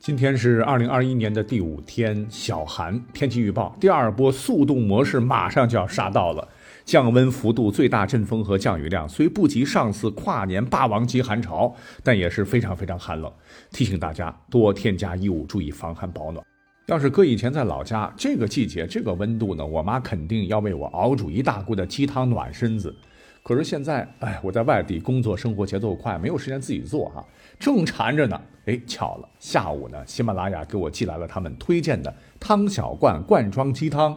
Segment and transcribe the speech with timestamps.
[0.00, 2.98] 今天是二零二一年的第五天，小寒。
[3.12, 6.48] 天气预报，第二波速冻模式马上就要杀到了。
[6.86, 13.30] 降温幅度、最大阵风和降雨量虽不及上次跨年霸王级寒潮，但也是非常非常寒冷。
[13.72, 16.42] 提醒大家多添加衣物，注意防寒保暖。
[16.86, 22.96] 要是搁以前在老家，这个季节这个温度呢，我妈肯定要为我熬煮一大锅的鸡汤暖身子。
[23.42, 27.24] 可是现在，哎，我在外地工作，生活节奏快，没有时间自己做哈，
[27.58, 28.40] 正馋着呢。
[28.66, 34.16] 哎，巧了，下午呢，喜马拉雅给我寄来了他们推荐的汤小罐罐装鸡汤。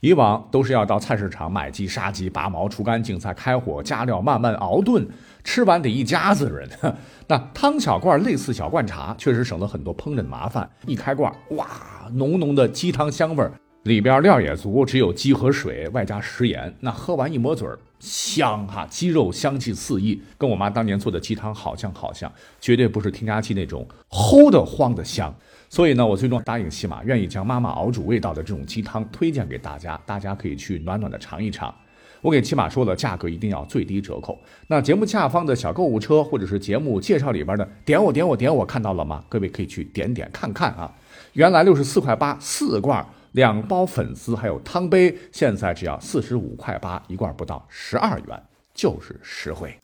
[0.00, 5.06] 以往都是要到菜市场买鸡、杀鸡、拔毛、除干净，再开火加料，慢慢熬炖，
[5.44, 6.68] 吃完得一家子人。
[7.28, 10.68] 那汤小罐类似小罐茶，确实省了很多烹饪麻烦。
[10.86, 11.66] 一开罐，哇，
[12.14, 13.52] 浓浓的鸡汤香味儿。
[13.84, 16.74] 里边料也足，只有鸡和水，外加食盐。
[16.80, 22.30] 那喝完一抹嘴儿，香哈，鸡肉香气四溢，跟我妈当年做的鸡汤好像好像，
[22.60, 25.32] 绝对不是添加剂那种齁的慌的香。
[25.68, 31.72] 所以呢，我最终答应西马，愿意将妈妈熬煮味道的这种鸡汤推荐给大家，大家可以去暖暖的尝一尝。
[32.20, 34.36] 我给起码说了，价格一定要最低折扣。
[34.66, 39.24] 那节目下方的小购物车或者是节目介绍里边的点我点我点我看到了吗？
[39.28, 40.92] 各位可以去点点看看啊。
[41.34, 43.06] 原来六十四块八四罐。
[43.32, 48.42] 两包粉丝还有汤杯，现在只要四十五块八一罐，不到十二元，
[48.74, 49.74] 就是实惠。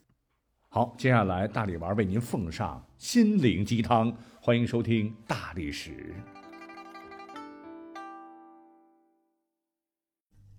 [0.68, 6.14] 好，接下来大力丸为您奉上心灵鸡汤，欢迎收听大历史。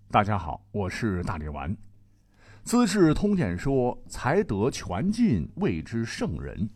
[0.10, 1.72] 大家好，我是大力丸。
[2.64, 6.68] 《资治通鉴》说：“才德全尽，谓之圣人。”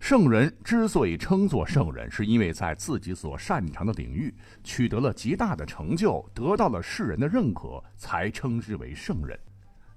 [0.00, 9.38] 圣人之所以称作圣人，是因为在自己所擅长的领域取得了极大的成就，得到了世人的认可，才称之为圣人。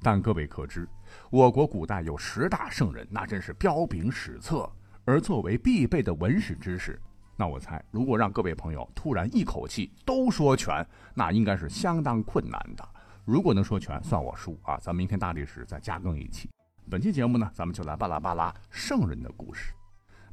[0.01, 0.87] 但各位可知，
[1.29, 4.69] 我国古代有十大圣人，那真是彪炳史册。
[5.03, 7.01] 而作为必备的文史知识，
[7.35, 12.87] 那我猜，如果让各位朋友突然一口气都说全，那应该是相当困难的。
[13.25, 14.77] 如果能说全，算我输啊！
[14.77, 16.49] 咱们明天大历史再加更一期。
[16.89, 19.73] 本期节目呢，咱们就来巴拉巴拉圣人的故事。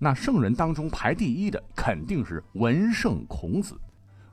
[0.05, 3.75] 那圣人当中排第一的肯定是文圣孔子。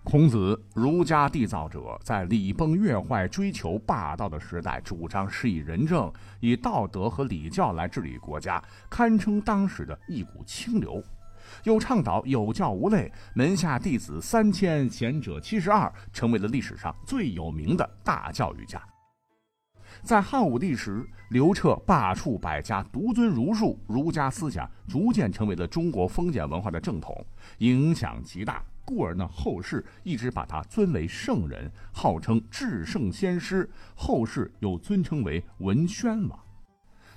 [0.03, 6.11] 孔子，儒家缔造者，在礼崩乐坏、追求霸道的时代，主张施以仁政，
[6.41, 11.01] 以道德和礼教来治理国家，堪称当时的一股清流。
[11.63, 18.83] 又倡导有教无类，门下弟子三千，贤者七十二，成为了历史上最有名的大教育家。
[20.03, 27.25] 在汉武帝时，刘彻罢黜百家，独尊儒术，儒家思想逐渐成为了中国封建文化的正统，
[27.59, 28.63] 影响极大。
[28.83, 36.37] 故而呢，后世一直把他尊为圣人，号称至圣先师，后世又尊称为文宣王。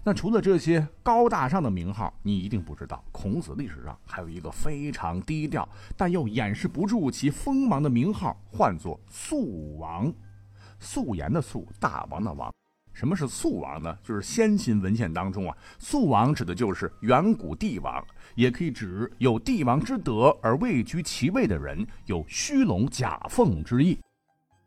[0.05, 10.12] 那除了这些高大上的名号，你一定不知道，孔子历史上还有一个非常低调，但又掩饰不住其锋芒的名号，唤作肃王。
[10.78, 12.53] 肃严的肃，大王的王。
[12.94, 13.99] 什么是肃王呢？
[14.03, 18.03] 就是先秦文献当中啊，肃王指的就是远古帝王，
[18.37, 23.99] 也可以指有帝王之德而位居其位的人，有虚龙假凤之意。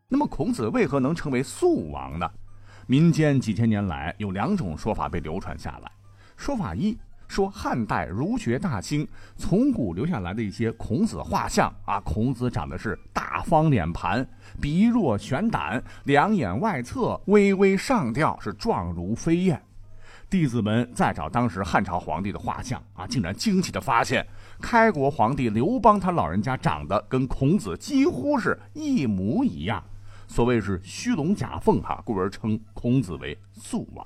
[0.09, 2.29] 那么孔子为何能成为肃王呢？
[2.85, 5.91] 民间几千年来有两种说法被流传下来。
[6.35, 6.97] 说法一。
[7.27, 14.27] 说汉代儒学大兴，从古留下来的一些孔子画像啊，孔子长的是大方脸盘，
[14.61, 19.61] 鼻若悬胆，两眼外侧，微微上吊，是状如飞燕。
[20.29, 24.25] 弟子们再找当时汉朝皇帝的画像啊，竟然惊奇的发现，
[24.61, 29.83] 开国皇帝刘邦他老人家长得跟孔子几乎是一模一样。
[30.27, 34.05] 所谓是虚龙假凤哈，故而称孔子为肃王。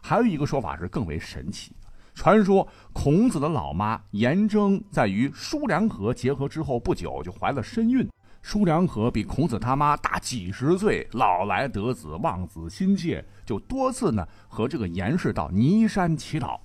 [0.00, 1.72] 还有一个说法是更为神奇。
[2.16, 8.08] 传说孔子的老妈颜征在与叔良和结合之后不久就怀了身孕。
[8.40, 16.58] 叔良和比孔子他妈大几十岁，老来得子，望子心切，就多次呢和这个颜氏到尼山祈祷。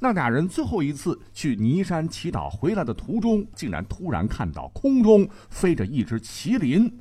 [0.00, 6.92] 那俩人最后一次去尼山祈祷回来的途中，竟然突然看到空中飞着一只麒麟。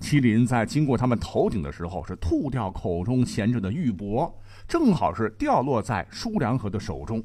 [0.00, 4.30] 麒麟在经过他们头顶的时候，是吐掉口中衔着的玉帛。
[4.68, 7.24] 正好是掉落在叔良和的手中，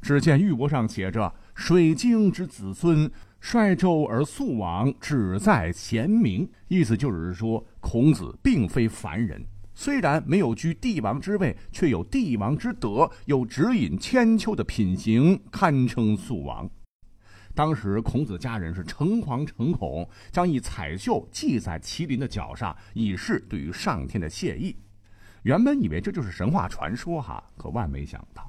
[0.00, 3.10] 只见玉帛上写着“水晶之子孙，
[3.40, 9.44] 率纣而肃王，只在贤明”，意思就是说，孔子并非凡人，
[9.74, 16.70] 虽然没有居帝王之位，却有帝王之德，有指引千秋的品行，堪称肃王。
[17.58, 24.76] 当时孔子家人是诚惶诚恐，将一彩绣系在麒麟的脚上，以示对于上天的谢意。
[25.42, 28.48] 原本以为这就是神话传说哈，可万没想到，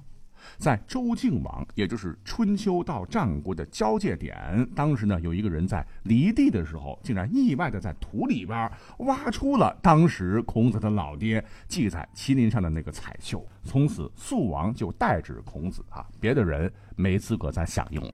[0.60, 18.08] 在周敬王，也就是春秋到战国的交界点，当时呢，有一个人在犁地的时候，竟然意外的在土里边挖出了当时孔子的老爹系在麒麟上的那个彩绣，从此肃王就代指孔子啊，别的人没资格再享用。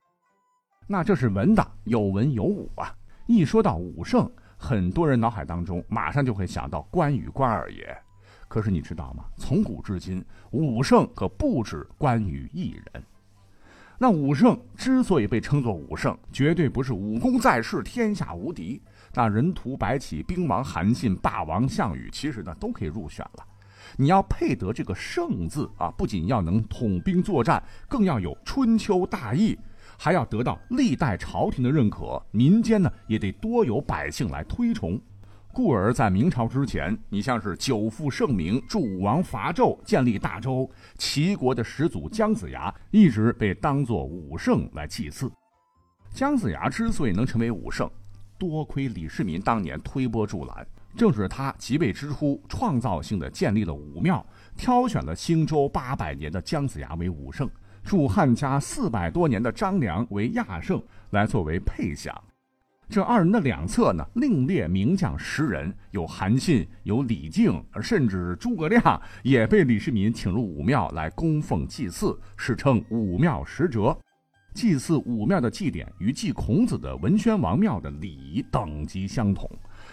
[0.87, 2.93] 那这是文的，有文有武啊。
[3.25, 7.97] 一说到武圣，很多人脑海当中马上就会想到关羽关二爷。
[8.47, 9.25] 可是你知道吗？
[9.35, 13.03] 从古至今，武圣可不止关羽一人。
[13.97, 18.79] 那武圣之所以被称作武圣，绝对不是武功在世，天下无敌。
[19.13, 23.45] 那人屠白起、兵王韩信、霸王项羽，其实呢都可以入选了。
[23.97, 29.57] 你要配得这个圣字啊，不仅要能统兵作战，更要有春秋大义，
[29.97, 34.99] 还要得到历代朝廷的认可，民间呢也得多有百姓来推崇。
[35.53, 45.31] 故而在明朝之前，你像是久负盛名、助武王伐纣、建立大周、齐国的始祖姜子牙，一直被当作武圣来祭祀。
[46.11, 47.89] 姜子牙之所以能成为武圣，
[48.37, 50.67] 多亏李世民当年推波助澜，
[50.97, 54.25] 正是他即位之初，创造性的建立了武庙，
[54.57, 57.49] 挑选了兴周八百年的姜子牙为武圣，
[57.85, 62.19] 助汉家四百多年的张良为亚圣，来作为配享。
[62.89, 73.95] 这二人的两侧呢，另列名将十人，有韩信，有李靖，甚至诸葛亮也被李世民请入武庙来供奉祭祀，史称武庙十哲。
[74.55, 79.49] 祭祀武庙的祭典与祭孔子的文宣王庙的礼仪等级相同，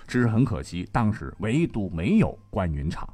[0.07, 3.07] 只是很可惜，当时唯独没有关云长。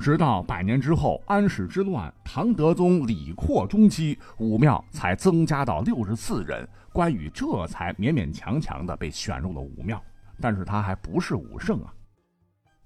[0.00, 6.66] 直到百年之后，安史之乱，唐德宗李阔中期，武庙才增加到六十四人。
[6.90, 10.02] 关羽这才勉勉强强的被选入了武庙，
[10.40, 11.92] 但是他还不是武圣啊。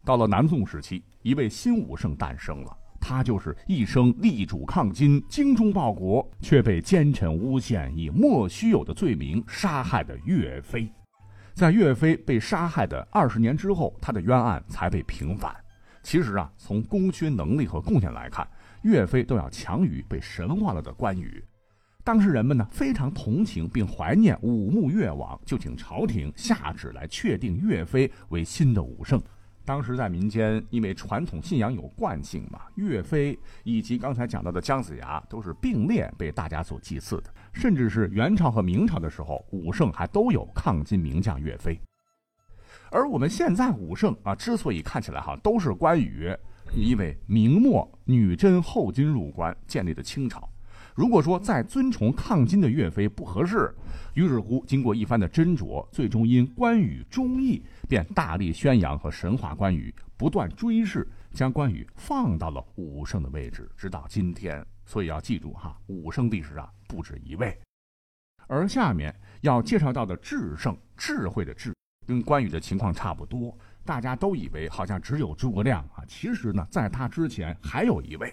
[0.04, 10.92] 到了南宋时期，一位新武圣诞生了，他就是一生力主抗金、精忠报国，却被奸臣诬陷以莫须有的罪名杀害的岳飞。
[11.54, 15.54] 在岳飞被杀害的二十年之后，他的冤案才被平反。
[16.04, 18.46] 其实啊，从功勋能力和贡献来看，
[18.82, 21.42] 岳飞都要强于被神化了的关羽。
[22.04, 29.20] 当时人们呢非常同情并怀念武穆越王，就请朝廷下旨来确定岳飞为新的武圣。
[29.64, 37.32] 当时在民间，因为传统信仰有惯性嘛，岳飞以及刚才讲到的姜子牙都是并列被大家所祭祀的。
[37.54, 41.80] 甚至是元朝和明朝的时候，武圣还都有抗金名将岳飞。
[42.90, 46.32] 而我们现在武圣啊，之所以看起来哈都是关羽，
[46.74, 50.48] 因为明末女真后金入关建立的清朝。
[50.94, 53.74] 如果说再尊崇抗金的岳飞不合适，
[54.14, 64.64] 于是乎经过一番的斟酌，最终因关羽忠义，便大力宣扬和神话关羽，不断追谥，将关羽放到了武圣的位置，直到今天。
[64.86, 67.58] 所以要记住哈，武圣历史啊不止一位。
[68.46, 71.74] 而下面要介绍到的智圣，智慧的智，
[72.06, 73.56] 跟关羽的情况差不多。
[73.84, 78.32] 大家都以为好像只有诸葛亮啊，其实呢，在他之前还有一位。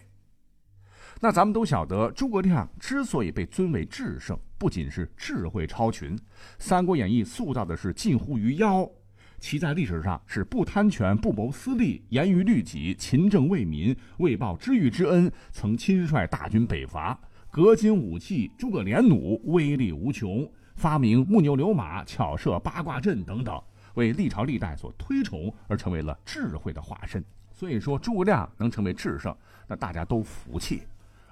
[1.20, 6.18] 那咱们都晓得，诸葛亮之所以被尊为智圣，不仅是智慧超群，
[6.58, 8.90] 《三国演义》塑造的是近乎于妖，
[9.38, 17.20] 其在历史上是不贪权、不谋私利、严于律己、勤政为民，为报知遇之恩，曾亲率大军北伐，
[17.52, 20.50] 革金武器，诸葛连弩，威力无穷，
[20.82, 23.62] 发明木牛流马、巧设八卦阵等等，
[23.94, 27.24] 为历朝历代所推崇，而成为了智慧的化身。
[27.54, 29.36] 所以说，诸葛亮能成为智圣，
[29.68, 30.82] 那大家都服气。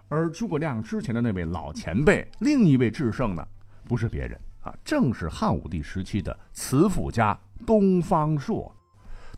[0.08, 3.44] 而诸葛亮之前的那位老前辈，另一位智圣呢，
[3.86, 8.72] 不是别人啊，正是汉武帝时期的词赋家东方朔。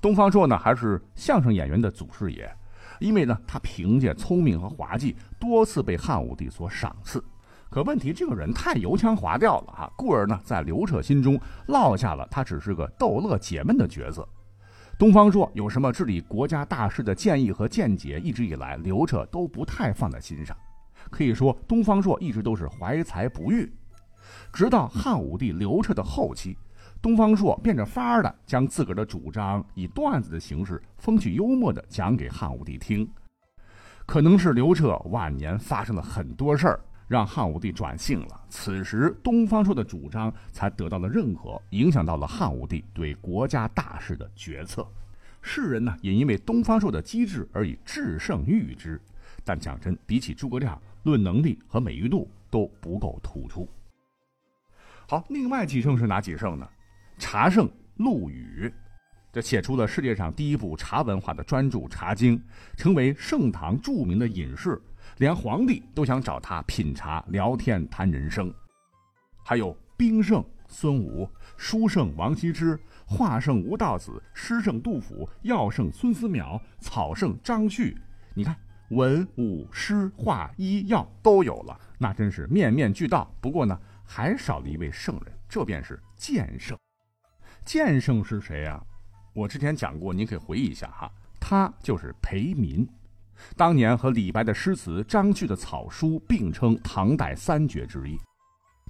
[0.01, 2.53] 东方朔呢，还是相声演员的祖师爷，
[3.00, 7.24] 因为呢，他凭借聪明和滑稽，多次被汉武帝所赏赐。
[7.71, 14.27] 可问题，这个人太油腔滑调了哈，故而呢，在刘彻心中落下了他只是个逗乐解闷的角色。
[14.99, 20.55] 东方朔有什么治理国家大事的建议和见解，一直以来刘彻都不太放在心上。
[21.09, 23.71] 可以说，东方朔一直都是怀才不遇。
[24.51, 26.57] 直到汉武帝刘彻的后期，
[27.01, 33.09] 东方朔变着法儿的将自个儿的主张以段子的形式，风趣幽默的讲给汉武帝听。
[34.05, 36.81] 可能是刘彻晚年发生了很多事儿。
[37.12, 44.88] 让汉武帝转性了，此时东方朔的主张才得到了认可，影响到了汉武帝对国家大事的决策。
[45.41, 48.98] 世人呢也因为东方朔的机智而以智胜誉之，
[49.44, 53.68] 但讲真，比起诸葛亮，论能力和美誉度都不够突出。
[55.06, 56.65] 好，另外几圣是哪几圣呢？
[57.18, 58.74] 茶圣陆羽，
[59.34, 62.39] 这写出了世界上第一部茶文化的专著《茶经》，
[62.77, 64.82] 成为盛唐著名的隐士。
[65.21, 68.51] 连皇帝都想找他品茶、聊天、谈人生。
[69.43, 72.75] 还有兵圣孙武、书圣王羲之、
[73.05, 77.95] 画圣吴道子、诗圣杜甫、药圣孙思邈、草圣张旭。
[78.33, 78.55] 你看，
[78.89, 83.31] 文武诗画医药都有了，那真是面面俱到。
[83.39, 86.75] 不过呢，还少了一位圣人，这便是剑圣。
[87.63, 88.83] 剑圣是谁呀？
[89.35, 91.11] 我之前讲过，您可以回忆一下哈。
[91.39, 92.89] 他就是裴民。
[93.55, 98.17] 当年和李白的诗词、张旭的草书并称唐代三绝之一。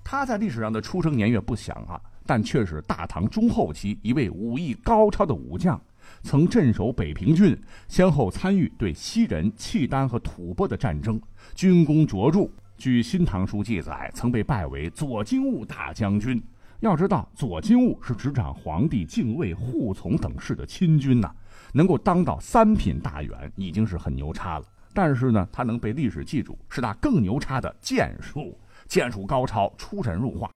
[0.03, 5.79] 他在历史上的出生年月不详啊，但却是大唐中后期一位武艺高超的武将，
[6.23, 7.55] 曾镇守北平郡，
[7.87, 11.21] 先后参与对西人、契丹和吐蕃的战争，
[11.53, 12.49] 军功卓著。
[12.77, 16.41] 据《新唐书》记载，曾被拜为左金吾大将军。
[16.79, 21.31] 要知道，左金吾是执掌皇帝禁卫、护从等事的亲军呐。
[21.73, 30.49] 能够当到三品大员已经是很牛叉了，但是呢，他能被历史记住，是他更牛叉的剑术，剑术高超，出神入化。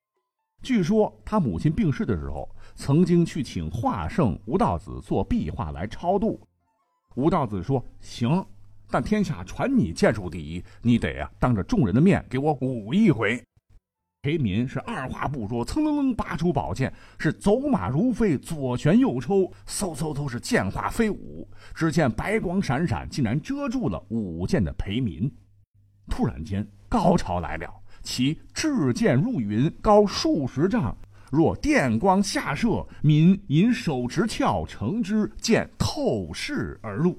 [0.62, 6.40] 据说他母亲病逝的时候，曾经去请画圣吴道子做壁画来超度。
[7.16, 8.46] 吴道子说：“行，
[8.90, 13.42] 但天下传你剑术第一，你得啊，当着众人的面给我舞一回。”
[14.26, 21.48] 裴民是二话不说，噌噌噌拔出宝剑，是走马如飞，左旋右抽，嗖嗖嗖是剑花飞舞。
[21.76, 25.32] 只见白光闪闪，竟然遮住了舞剑的裴民。
[26.10, 30.98] 突然间，高潮来了，其掷剑入云，高数十丈，
[31.32, 32.84] 若电光下射。
[33.04, 37.16] 民引手持鞘乘之，剑透视而入，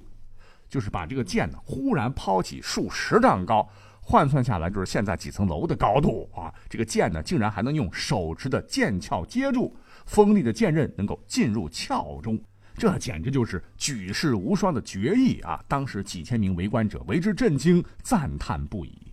[0.68, 3.68] 就是把这个剑呢，忽然抛起数十丈高。
[4.08, 6.54] 换算下来就是现在几层楼的高度啊！
[6.68, 9.74] 这个剑呢，竟然还能用手持的剑鞘接住，
[10.06, 12.40] 锋利的剑刃能够进入鞘中，
[12.76, 15.60] 这简直就是举世无双的绝艺啊！
[15.66, 19.12] 当时几千名围观者为之震惊，赞叹不已。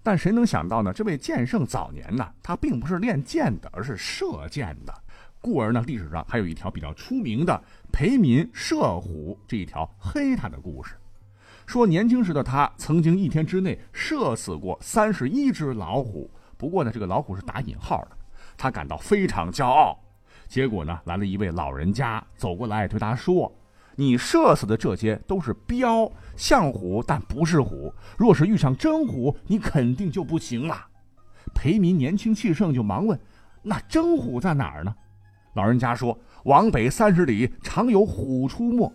[0.00, 0.92] 但谁能想到呢？
[0.92, 4.94] 这位剑圣早年呢，他并不是练剑的，而是射箭的，
[5.40, 7.60] 故而呢，历史上还有一条比较出名的
[7.92, 10.94] 裴民射虎这一条黑他的故事。
[11.66, 18.16] 说年轻时的他曾经一天之内射死过三十一只老虎，不过呢，这个老虎是打引号的，
[18.56, 19.98] 他感到非常骄傲。
[20.46, 23.50] 结果呢，来了一位老人家走过来对他说
[23.96, 27.92] ：“你射死的这些都是彪，像虎但不是虎。
[28.18, 30.86] 若是遇上真虎，你肯定就不行了。”
[31.54, 33.18] 裴民年轻气盛，就忙问
[33.62, 34.94] ：“那真虎在哪儿呢？”
[35.54, 38.92] 老人家说：“往北三十里，常有虎出没。”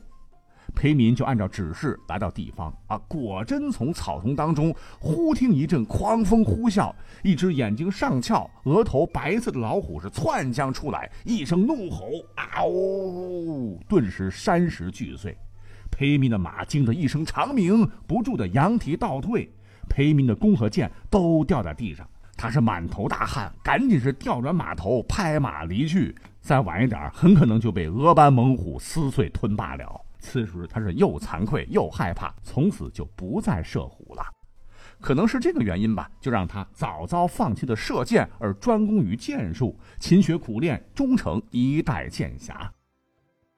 [0.79, 13.77] 裴民就按照指示来到地方啊，果真从草丛当中忽听一阵狂风呼啸，一只眼睛上翘、额头白色的老虎是窜将出来，一声怒吼，嗷！
[13.89, 15.37] 顿时山石俱碎，
[15.91, 19.51] 裴民的马惊得一声长鸣，不住的扬蹄倒退，
[19.89, 22.07] 裴民的弓和箭都掉在地上，
[22.37, 26.15] 他是满头大汗，赶紧是调转马头，拍马离去。
[26.39, 30.05] 再晚一点，很可能就被俄班猛虎撕碎吞罢了。
[30.19, 34.23] 此时他是又惭愧又害怕，从此就不再射虎了。
[34.99, 42.69] 可能是这个原因吧，就让他早早放弃了射箭，而专攻于剑术，勤学苦练，终成一代剑侠。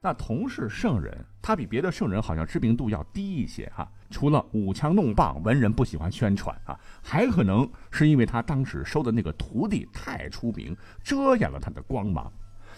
[0.00, 3.90] 那同是圣人，他比别的圣人好像知名度要低一些哈。
[4.10, 12.32] 除了舞枪弄棒，文人不喜欢宣传啊，还可能是因为他当时收的那个徒弟太出名，遮掩了他的光芒。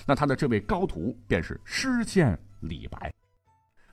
[0.07, 3.13] 那他的这位高徒便是诗仙李白。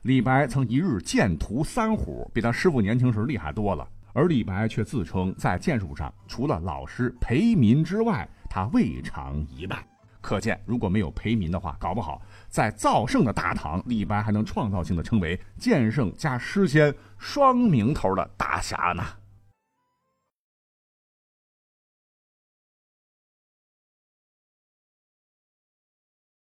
[0.04, 3.88] 李白曾一日剑屠三虎，比他师傅年轻时厉害多了。
[4.14, 9.86] 而李白却自称在剑术上除了老师裴民之外，他未尝一败。
[10.20, 19.04] 可见，如果没有裴民的话，搞不好在造圣的大唐，李白还能创造性的称为剑圣加诗仙双名头的大侠呢。